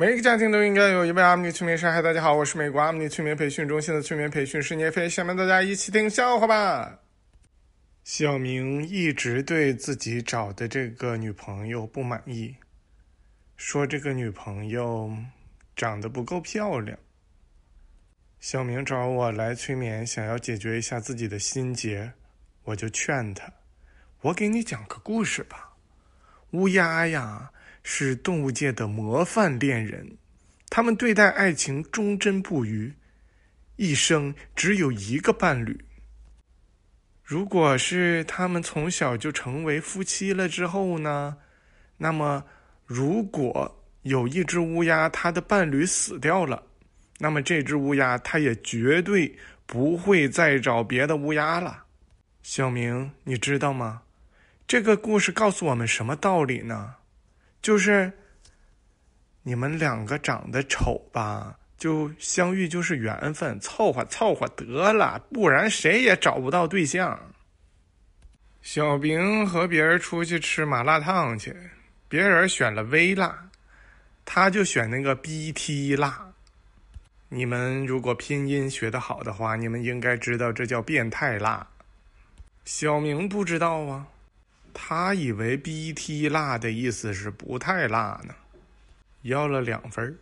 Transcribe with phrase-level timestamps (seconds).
[0.00, 1.86] 每个家庭都应该有一位阿米尼催眠师。
[1.86, 5.06] 嗨，大家好，我是美国阿米尼催眠培训中心的催眠培训师聂飞。
[5.06, 6.98] 下面大家一起听笑话吧。
[8.02, 12.56] 小明一直对自己找的这个女朋友不满意，
[13.58, 15.14] 说这个女朋友
[15.76, 16.98] 长得不够漂亮。
[18.40, 22.10] 小明找我来催眠，想要解决一下自己的心结，
[22.62, 23.52] 我就劝他
[24.22, 25.74] ：“我给你讲个故事吧。
[26.52, 27.50] 乌鸦呀。”
[27.82, 30.16] 是动物界的模范恋人，
[30.68, 32.92] 他们对待爱情忠贞不渝，
[33.76, 35.84] 一生只有一个伴侣。
[37.22, 41.36] 如果是他们从小就成为夫妻了之后呢？
[41.96, 42.44] 那么，
[42.86, 46.62] 如果有一只乌鸦，它的伴侣死掉了，
[47.18, 49.36] 那么这只乌鸦它也绝对
[49.66, 51.84] 不会再找别的乌鸦了。
[52.42, 54.02] 小明，你知道吗？
[54.66, 56.94] 这个故事告诉我们什么道理呢？
[57.62, 58.12] 就是
[59.42, 67.18] 你们两个长得丑吧，就相遇就是缘分，凑合凑合得了，不然谁也找不到对象。
[68.62, 71.56] 小明和别人出去吃麻辣烫去，
[72.08, 73.48] 别人选了微辣，
[74.24, 76.26] 他就选那个 BT 辣。
[77.28, 81.66] 你们如果拼音学得好的话，你们应该知道这叫变态辣。
[82.64, 84.06] 小明不知道啊。
[84.74, 88.34] 他以为 “BT 辣”的意思是不太辣呢，
[89.22, 90.18] 要了两份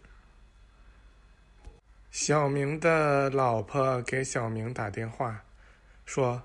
[2.10, 5.44] 小明的老婆给小明打电话，
[6.04, 6.42] 说：“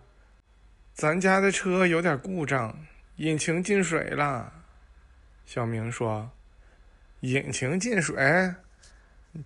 [0.93, 2.77] 咱家的车有点故障，
[3.15, 4.51] 引擎进水了。”
[5.45, 6.29] 小明说
[7.21, 8.53] ：“引擎进水？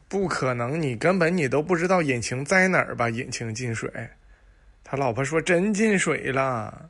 [0.08, 3.10] 不可能，你根本你都不知道引擎在哪儿吧？
[3.10, 3.90] 引擎进水？”
[4.84, 6.90] 他老婆说：“真进水了。”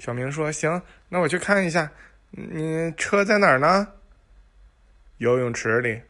[0.00, 1.92] 小明说：“行，那我去看一下，
[2.30, 3.86] 你车在哪儿呢？
[5.18, 6.00] 游泳池里。”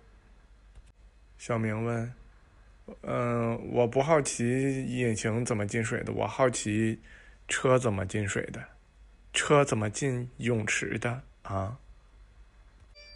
[1.36, 2.12] 小明问
[3.02, 7.00] ：“嗯，我不好奇引擎怎么进水的，我好奇
[7.48, 8.62] 车怎么进水的，
[9.32, 11.76] 车怎么进泳池的啊？”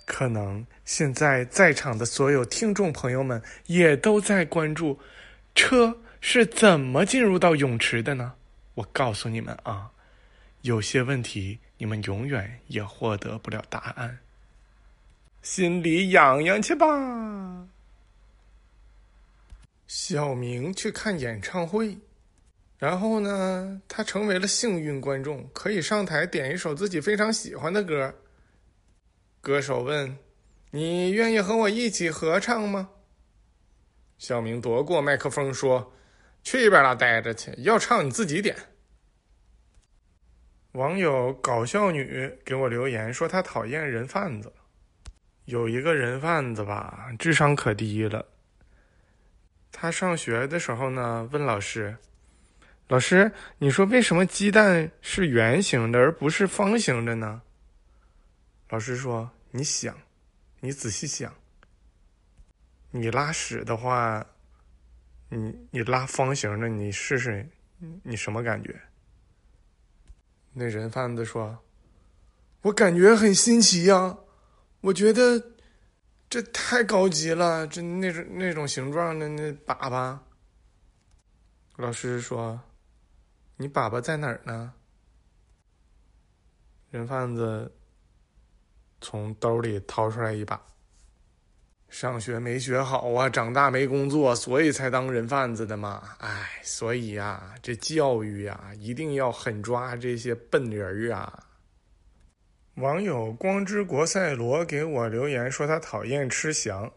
[0.06, 4.98] 可能现在在场的所有听众朋友们也都在关注，
[5.54, 8.34] 车是怎么进入到泳池的呢？
[8.74, 9.92] 我告诉你们啊。
[10.64, 14.20] 有些问题你们永远也获得不了答案，
[15.42, 17.68] 心里痒痒去吧。
[19.86, 21.98] 小明去看演唱会，
[22.78, 28.14] 然后呢，他成为了幸运观众，可以上台点一首自己非常喜欢的歌。
[29.42, 30.16] 歌手问
[30.72, 32.88] ：“你愿意和我一起合唱吗？”
[34.16, 35.92] 小明夺过麦克风说
[36.42, 37.52] ：“去一边啦，待着去！
[37.58, 38.56] 要唱你自己点。”
[40.74, 44.52] 网友搞笑女给我留言说，她讨厌人贩子。
[45.44, 48.26] 有一个人贩子吧，智商可低了。
[49.70, 51.96] 他上学的时候呢，问老师
[52.88, 57.42] ：“老师，你说为什么鸡蛋是圆形的而不是方形的呢？”
[58.70, 59.96] 老师说：“你想，
[60.60, 61.32] 你仔细想，
[62.90, 64.24] 你拉屎的话，
[65.28, 67.46] 你你拉方形的，你试试，
[68.02, 68.74] 你什么感觉？”
[70.54, 71.58] 那人贩子说
[72.62, 74.16] ：“我感觉很新奇呀，
[74.80, 75.50] 我觉得
[76.30, 80.16] 这太高级了，这那种那种形状的那粑粑。”
[81.76, 82.60] 老师说
[83.58, 84.72] ：“你粑粑在哪儿呢？”
[86.90, 87.74] 人贩子
[89.00, 90.64] 从兜里掏出来一把。
[91.94, 96.02] 上学没学好啊，长大没工作，所以才当人贩子的嘛。
[96.18, 101.40] 哎，所以呀，这教育呀，一定要狠抓这些笨人儿啊。
[102.74, 106.92] 网友光之国赛罗给我留言说他讨厌吃翔，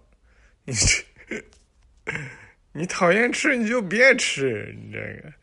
[0.66, 1.44] 你这，
[2.72, 5.34] 你讨厌吃你就别吃，你这个，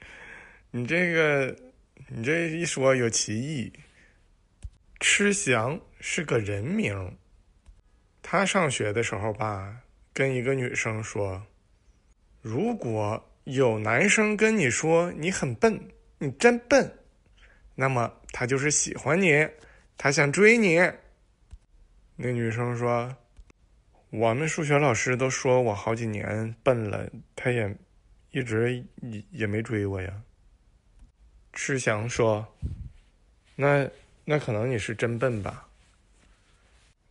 [0.73, 1.57] 你这个，
[2.09, 3.73] 你这一说有歧义。
[4.99, 7.17] 吃翔是个人名。
[8.27, 9.83] 他上学的时候吧，
[10.15, 11.47] 跟一个女生说
[12.41, 15.79] ：“如果有男生跟你说你很笨，
[16.17, 16.91] 你真笨，
[17.75, 19.47] 那么他就是喜欢你，
[19.99, 20.81] 他想追你。”
[22.17, 23.15] 那女生说
[24.09, 27.07] ：“我们数学老师都说我好几年笨了，
[27.37, 27.77] 他也
[28.31, 30.23] 一直也也没追我呀。”
[31.53, 32.45] 赤翔说
[33.55, 33.87] ：“那
[34.25, 35.69] 那可能你是真笨吧？”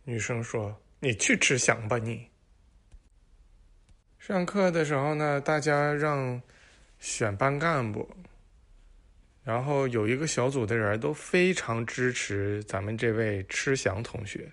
[0.02, 0.76] 女生说。
[1.04, 2.26] 你去吃翔吧你。
[4.18, 6.40] 上课的时候呢，大家让
[6.98, 8.08] 选班干部，
[9.42, 14.50] 然后有一个小组的人都非常支持咱们这位吃翔同学。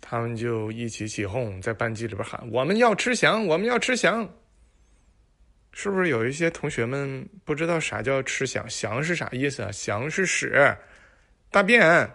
[0.00, 4.28] 他们就一起起哄，在班级里边喊：“我们要吃翔，我们要吃翔。”
[5.70, 8.68] 是不是有一些同学们不知道啥叫吃翔？
[8.68, 9.70] 翔是啥意思啊？
[9.70, 10.76] 翔是屎、
[11.48, 12.10] 大便，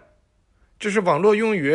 [0.78, 1.74] 这是网络用语。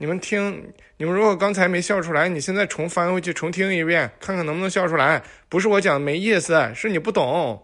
[0.00, 5.20] 你们听，你们如果刚才没笑出来，你现在重翻回去重听一遍，看看能不能笑出来。
[5.48, 7.60] 不是我讲的没意思，是你不懂。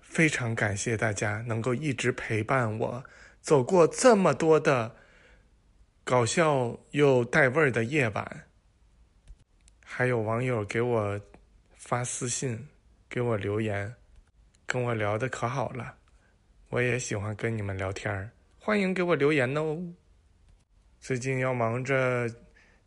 [0.00, 3.04] 非常感谢大家能够一直陪伴我，
[3.40, 4.96] 走过这么多的
[6.02, 8.44] 搞笑又带味儿的夜晚。
[9.84, 11.20] 还有网友给我
[11.76, 12.66] 发私信，
[13.08, 13.94] 给我留言，
[14.66, 15.94] 跟我聊的可好了。
[16.70, 19.78] 我也喜欢跟你们聊天儿，欢迎给我留言哦。
[21.00, 22.28] 最近要忙着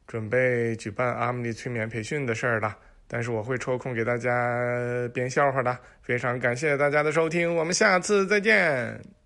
[0.05, 2.77] 准备举办阿姆尼催眠培训的事儿了，
[3.07, 4.29] 但是我会抽空给大家
[5.13, 5.77] 编笑话的。
[6.01, 9.20] 非常感谢大家的收听，我们下次再见。